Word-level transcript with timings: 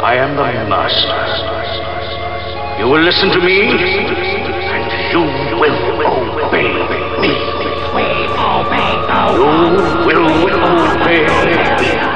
I 0.00 0.14
am 0.14 0.36
the 0.36 0.42
master. 0.68 1.18
You 2.78 2.86
will 2.88 3.02
listen 3.02 3.30
to 3.30 3.40
me, 3.40 3.62
and 3.68 4.86
you 5.10 5.22
will 5.58 5.74
obey 6.46 6.70
me. 7.18 7.34
You 9.34 9.50
will 10.06 10.54
obey 10.62 11.26
me. 12.02 12.07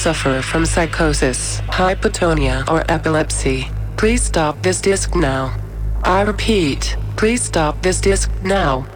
Suffer 0.00 0.40
from 0.40 0.64
psychosis, 0.64 1.60
hypotonia, 1.68 2.66
or 2.70 2.82
epilepsy, 2.90 3.68
please 3.98 4.22
stop 4.22 4.62
this 4.62 4.80
disc 4.80 5.14
now. 5.14 5.54
I 6.02 6.22
repeat, 6.22 6.96
please 7.18 7.42
stop 7.42 7.82
this 7.82 8.00
disc 8.00 8.30
now. 8.42 8.86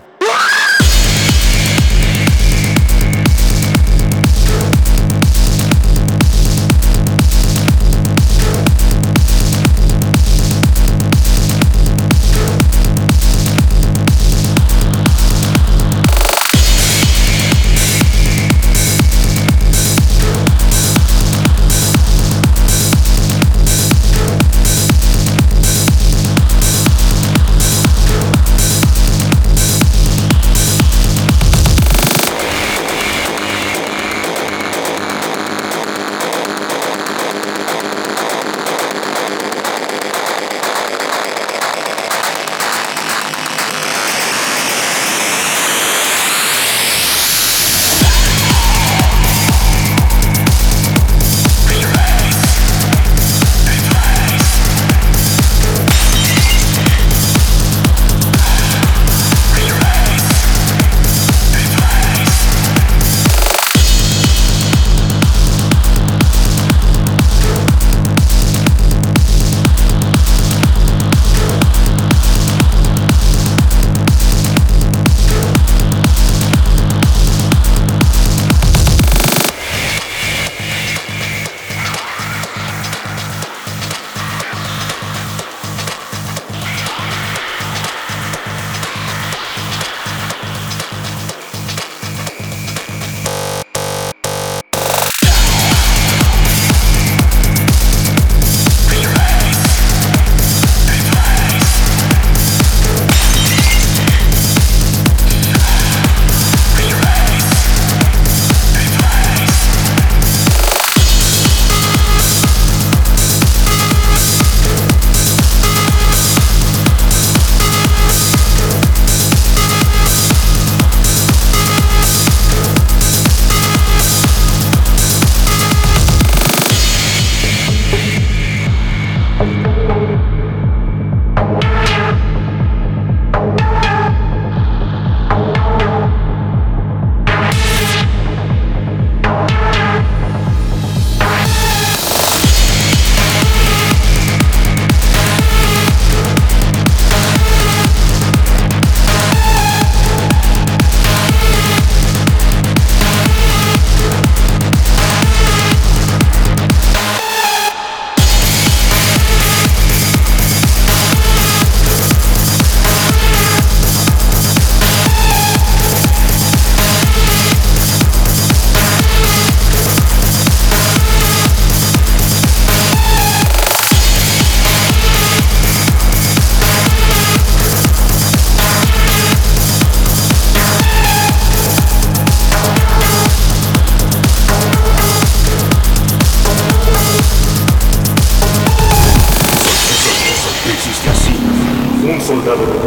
another 192.46 192.83